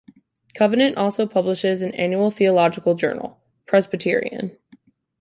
[0.55, 4.57] Covenant also publishes an annual theological journal, "Presbyterion".